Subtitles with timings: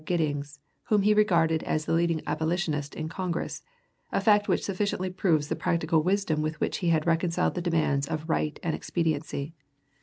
[0.03, 3.61] Giddings, whom he regarded as the leading abolitionist in Congress,
[4.11, 8.07] a fact which sufficiently proves the practical wisdom with which he had reconciled the demands
[8.07, 9.53] of right and expediency.